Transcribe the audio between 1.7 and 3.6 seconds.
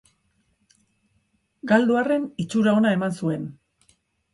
Galdu arren, itxura ona eman zuen.